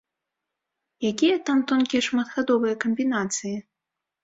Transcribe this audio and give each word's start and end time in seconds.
Якія 1.09 1.35
там 1.51 1.61
тонкія 1.73 2.01
шматхадовыя 2.07 2.75
камбінацыі? 2.87 3.55